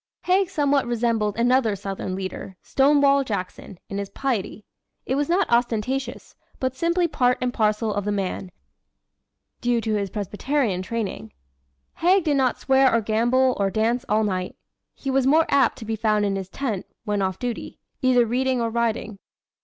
[0.23, 4.65] Haig somewhat resembled another Southern leader, Stonewall Jackson, in his piety.
[5.05, 8.49] It was not ostentatious, but simply part and parcel of the man,
[9.61, 11.33] due to his Presbyterian training.
[11.97, 14.55] Haig did not swear or gamble or dance all night.
[14.95, 18.59] He was more apt to be found in his tent, when off duty, either reading
[18.59, 19.19] or writing.